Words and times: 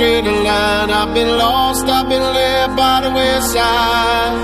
walk 0.00 0.08
a 0.08 0.22
straight 0.22 0.24
line. 0.24 0.90
I've 0.90 1.14
been 1.14 1.36
lost, 1.36 1.84
I've 1.86 2.08
been 2.08 2.22
led 2.22 2.76
by 2.76 3.00
the 3.02 3.10
wayside. 3.10 4.34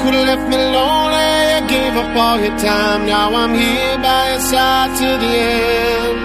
Could've 0.00 0.26
left 0.26 0.48
me 0.48 0.56
lonely, 0.56 1.32
I 1.56 1.66
gave 1.66 1.96
up 1.96 2.16
all 2.16 2.40
your 2.40 2.56
time. 2.58 3.06
Now 3.06 3.34
I'm 3.34 3.54
here 3.54 3.98
by 3.98 4.30
your 4.32 4.40
side 4.40 4.96
to 4.96 5.08
the 5.22 5.32
end. 5.32 6.16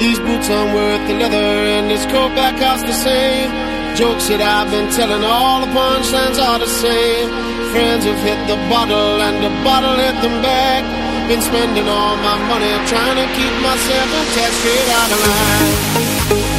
These 0.00 0.18
boots 0.18 0.50
aren't 0.50 0.74
worth 0.74 1.08
the 1.08 1.14
leather, 1.14 1.50
and 1.76 1.90
this 1.90 2.04
coat 2.06 2.34
back 2.34 2.58
costs 2.60 2.86
the 2.86 2.92
same. 2.92 3.50
Jokes 3.96 4.26
that 4.28 4.42
I've 4.42 4.70
been 4.70 4.90
telling, 4.90 5.22
all 5.22 5.60
the 5.62 5.70
punchlines 5.70 6.38
are 6.42 6.58
the 6.58 6.66
same. 6.66 7.28
Friends 7.70 8.04
have 8.04 8.20
hit 8.26 8.40
the 8.50 8.58
bottle, 8.68 9.22
and 9.22 9.36
the 9.38 9.52
bottle 9.62 9.94
hit 9.94 10.16
them 10.22 10.42
back. 10.42 10.82
Been 11.28 11.40
spending 11.40 11.88
all 11.88 12.16
my 12.18 12.36
money 12.50 12.72
trying 12.90 13.16
to 13.22 13.26
keep 13.38 13.54
myself 13.62 14.08
intact, 14.18 14.54
straight 14.60 14.90
out 14.98 15.10
of 15.14 15.20
line. 15.30 16.53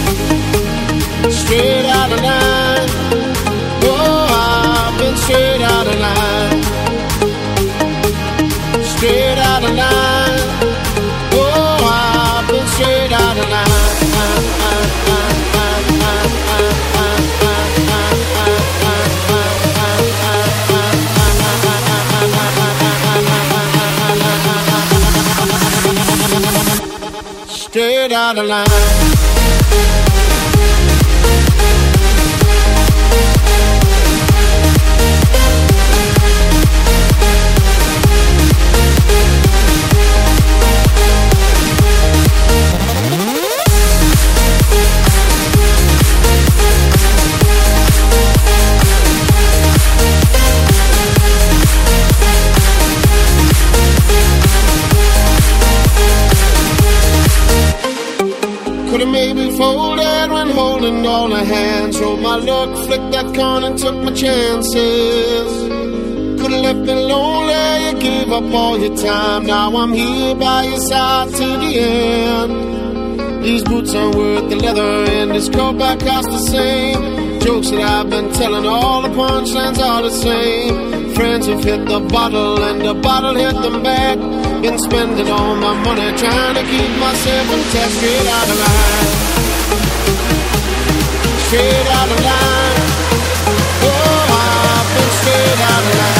Straight 1.41 1.85
out 1.85 2.11
of 2.11 2.21
line. 2.21 2.89
Oh, 3.83 4.27
I've 4.31 4.97
been 4.97 5.15
straight 5.17 5.61
line. 6.05 6.63
Straight 8.83 9.39
line. 9.79 10.39
Oh, 11.33 11.77
I've 11.83 12.47
been 12.47 12.67
straight 12.67 13.11
line. 13.11 13.75
Straight 27.47 28.13
line. 28.47 29.34
Time. 68.95 69.45
Now 69.45 69.75
I'm 69.75 69.93
here 69.93 70.35
by 70.35 70.63
your 70.63 70.79
side 70.79 71.29
to 71.29 71.45
the 71.63 71.79
end. 71.79 73.43
These 73.43 73.63
boots 73.63 73.93
aren't 73.93 74.15
worth 74.15 74.49
the 74.49 74.55
leather, 74.55 75.05
and 75.11 75.31
this 75.31 75.49
coat 75.49 75.77
back 75.77 75.99
costs 75.99 76.31
the 76.31 76.39
same. 76.39 77.39
Jokes 77.39 77.69
that 77.69 77.81
I've 77.81 78.09
been 78.09 78.31
telling, 78.33 78.65
all 78.65 79.01
the 79.01 79.09
punchlines 79.09 79.79
are 79.79 80.01
the 80.01 80.09
same. 80.09 81.13
Friends 81.13 81.45
have 81.47 81.63
hit 81.63 81.85
the 81.85 81.99
bottle, 81.99 82.61
and 82.63 82.81
the 82.81 82.93
bottle 82.95 83.35
hit 83.35 83.53
them 83.61 83.83
back. 83.83 84.17
Been 84.61 84.79
spending 84.79 85.29
all 85.29 85.55
my 85.55 85.73
money 85.83 86.09
trying 86.17 86.55
to 86.55 86.63
keep 86.63 86.91
myself 86.97 87.45
intact, 87.53 87.91
straight 87.91 88.27
out 88.37 88.49
of 88.49 88.57
line. 88.65 89.09
Straight 91.45 91.87
out 91.99 92.09
of 92.15 92.19
line. 92.29 92.79
Oh, 93.87 94.37
I've 94.41 94.87
been 94.95 95.11
straight 95.21 95.61
out 95.69 95.83
of 95.83 95.97
line. 95.99 96.14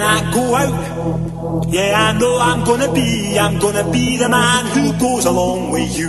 When 0.00 0.08
I 0.08 0.32
go 0.32 0.54
out, 0.54 1.68
yeah, 1.68 1.92
I 2.08 2.18
know 2.18 2.38
I'm 2.38 2.64
gonna 2.64 2.90
be, 2.90 3.38
I'm 3.38 3.58
gonna 3.58 3.84
be 3.92 4.16
the 4.16 4.30
man 4.30 4.64
who 4.72 4.98
goes 4.98 5.26
along 5.26 5.72
with 5.72 5.92
you. 5.98 6.08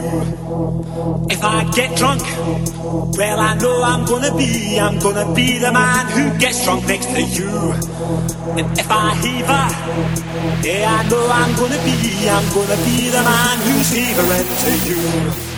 If 1.29 1.43
I 1.43 1.69
get 1.71 1.97
drunk, 1.97 2.21
well, 3.17 3.37
I 3.37 3.53
know 3.55 3.83
I'm 3.83 4.05
gonna 4.05 4.33
be, 4.37 4.79
I'm 4.79 4.97
gonna 4.97 5.35
be 5.35 5.57
the 5.57 5.73
man 5.73 6.07
who 6.07 6.39
gets 6.39 6.63
drunk 6.63 6.87
next 6.87 7.07
to 7.07 7.21
you. 7.21 7.51
And 8.55 8.79
if 8.79 8.89
I 8.89 9.13
heaver, 9.19 9.67
yeah, 10.65 10.97
I 10.97 11.09
know 11.09 11.27
I'm 11.27 11.53
gonna 11.57 11.83
be, 11.83 12.29
I'm 12.29 12.47
gonna 12.55 12.77
be 12.87 13.09
the 13.09 13.23
man 13.27 13.57
who's 13.59 13.91
heavering 13.91 14.47
to 14.63 14.71
you. 14.87 15.50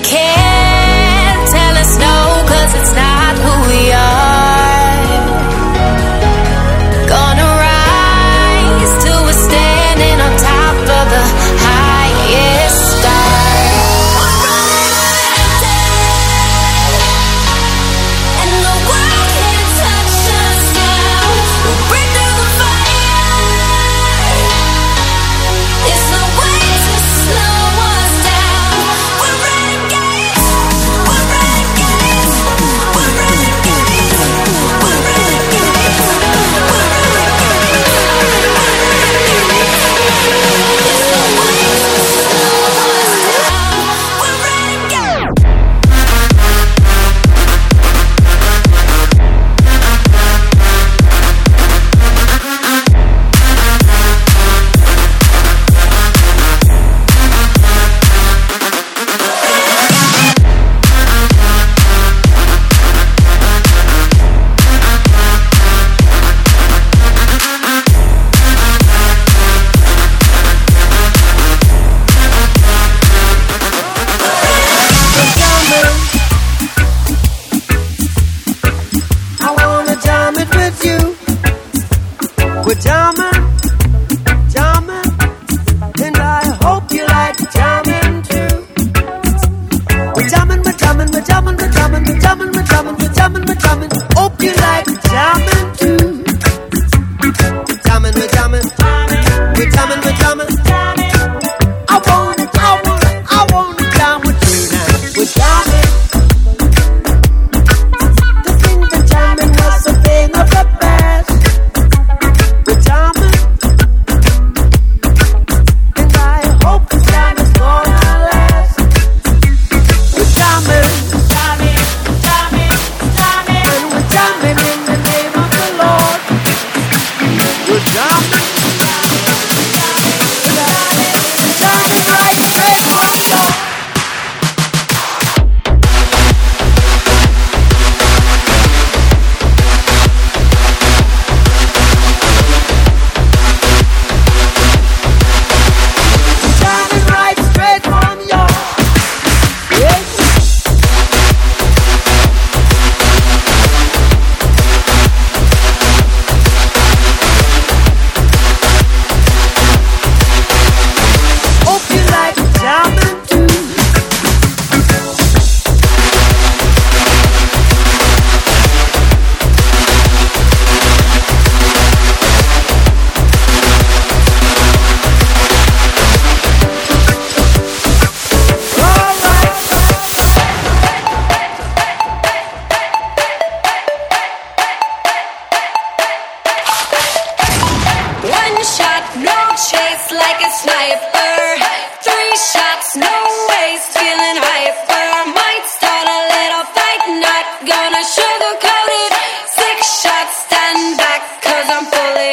And 0.00 0.37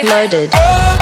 loaded. 0.05 0.94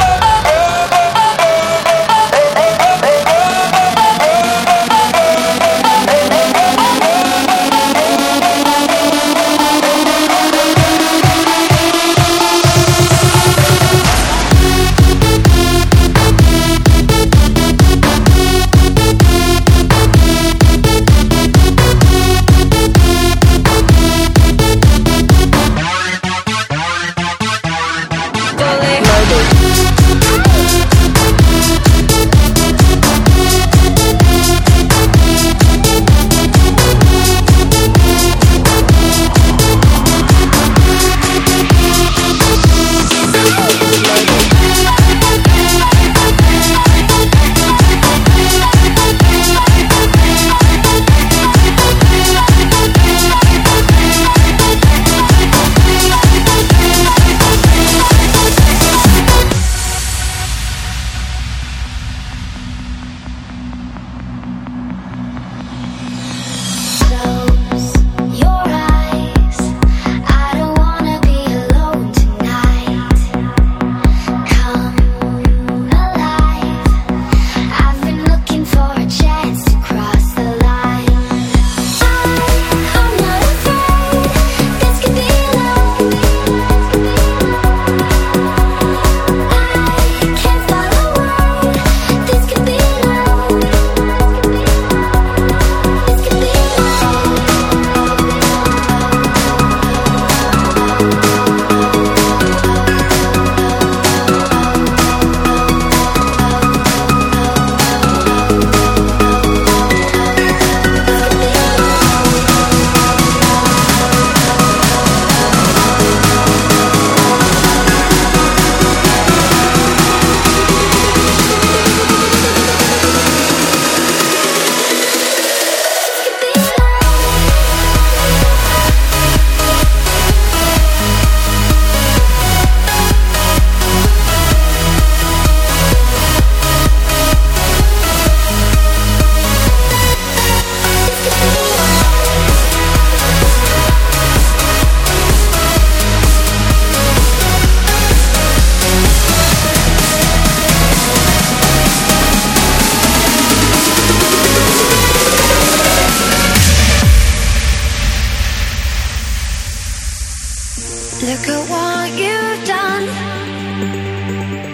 Look 161.30 161.48
at 161.48 161.64
what 161.70 162.10
you've 162.22 162.64
done. 162.68 163.06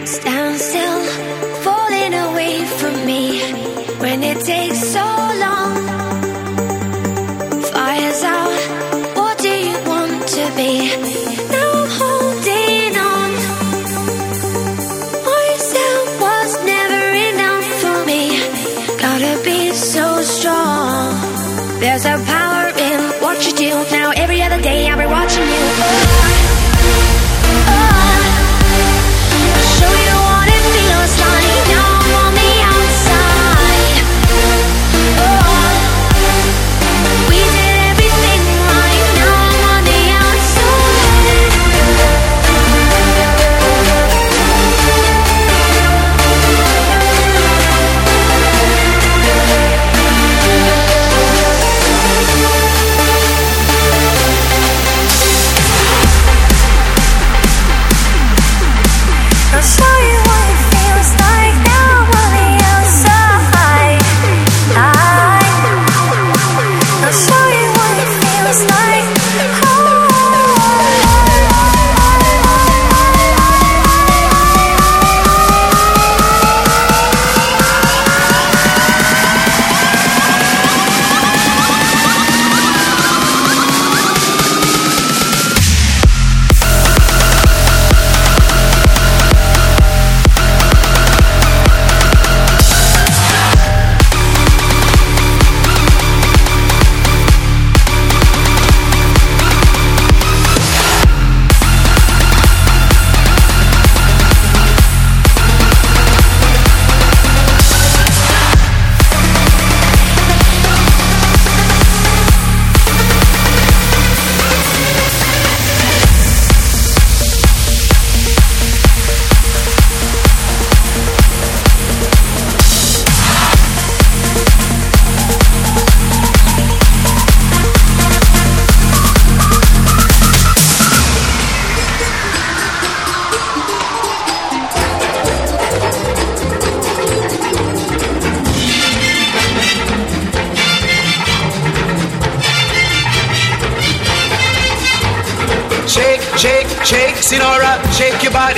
Stand 0.08 0.60
still, 0.60 1.01
falling 1.62 2.13
away 2.15 2.65
from 2.79 3.06
me 3.06 3.39
when 4.00 4.24
it 4.24 4.44
takes 4.44 4.79
so 4.91 5.18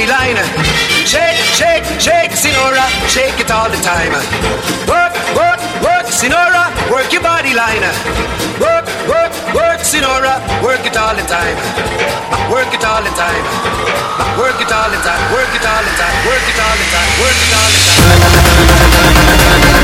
steady 0.02 0.10
line. 0.10 0.38
Shake, 1.06 1.38
shake, 1.54 1.84
shake, 2.00 2.32
Sinora, 2.32 2.86
shake 3.08 3.40
it 3.40 3.52
all 3.52 3.70
the 3.70 3.78
time. 3.78 4.12
Work, 4.88 5.14
work, 5.36 5.60
work, 5.82 6.08
Sinora, 6.08 6.72
work 6.90 7.12
your 7.12 7.22
body 7.22 7.54
line. 7.54 7.82
Work, 8.60 8.86
work, 9.08 9.34
work, 9.54 9.82
Sinora, 9.82 10.40
work 10.64 10.86
it 10.86 10.98
all 10.98 11.16
the 11.16 11.24
time. 11.24 11.58
Work 12.52 12.74
it 12.74 12.84
all 12.86 13.04
the 13.04 13.10
time. 13.12 13.44
Work 14.38 14.62
it 14.62 14.72
all 14.72 14.90
the 14.90 14.98
time. 14.98 15.34
Work 15.34 15.54
it 15.56 15.66
all 15.66 15.84
the 15.84 15.94
time. 16.00 16.26
Work 16.26 16.48
it 16.50 16.60
all 16.60 16.78
the 16.78 16.88
time. 16.92 17.10
Work 17.22 17.40
it 17.42 17.54
all 17.54 17.70
the 17.70 17.82
time. 19.76 19.81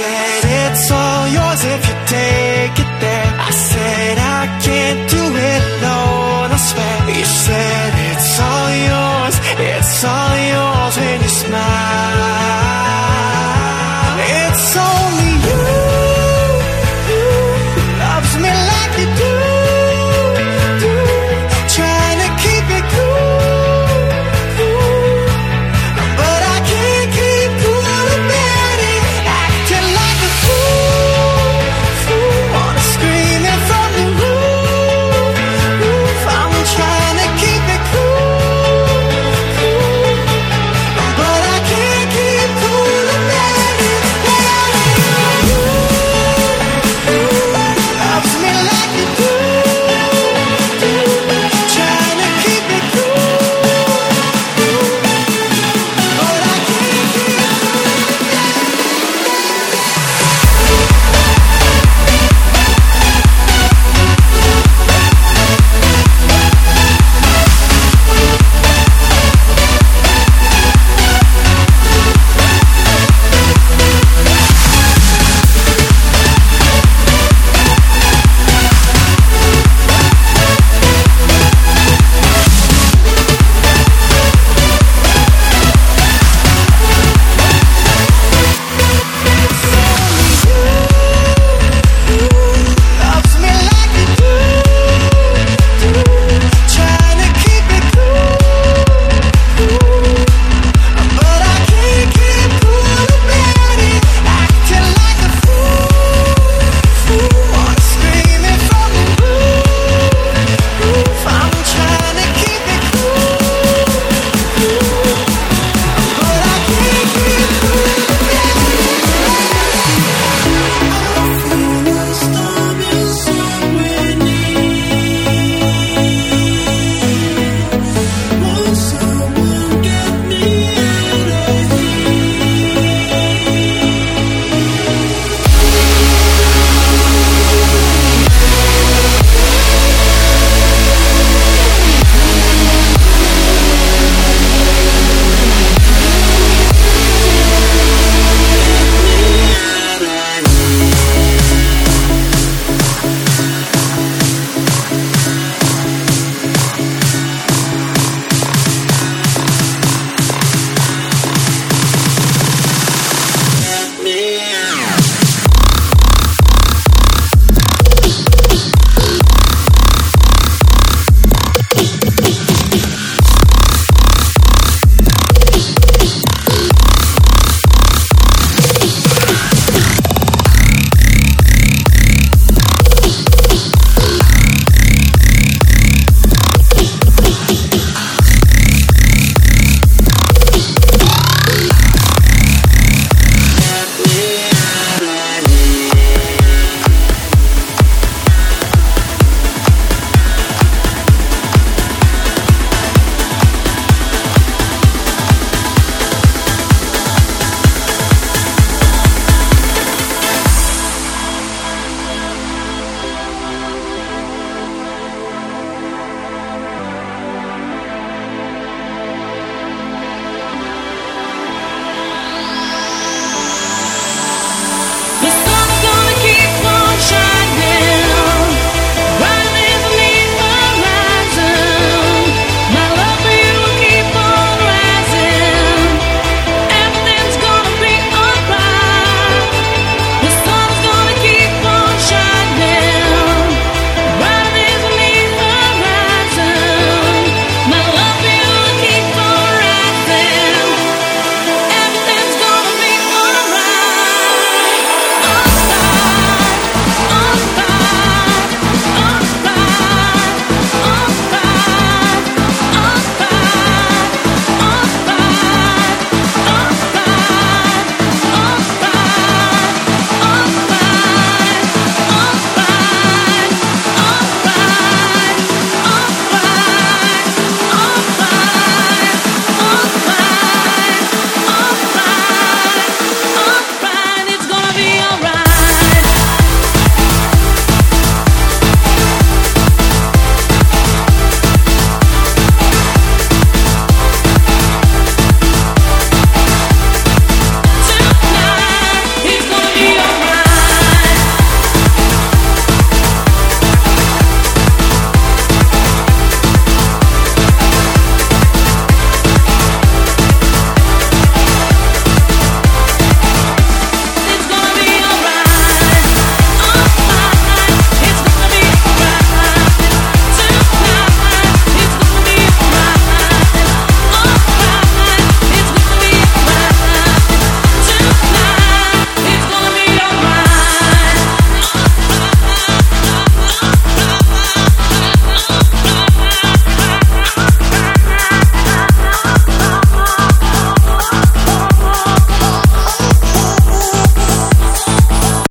said 0.00 0.42
it's 0.62 0.90
all 0.90 1.24
yours 1.36 1.62
if 1.74 1.82
you 1.88 1.96
take 2.18 2.76
it 2.84 2.92
there. 3.04 3.30
I 3.48 3.52
said 3.70 4.16
I 4.38 4.42
can't 4.66 5.00
do 5.16 5.24
it 5.52 5.62
alone, 5.72 6.48
I 6.56 6.60
swear. 6.68 6.98
You 7.18 7.26
said 7.44 7.92
it's 8.10 8.32
all 8.48 8.70
yours, 8.88 9.36
it's 9.68 10.04
all 10.04 10.34
yours 10.36 10.39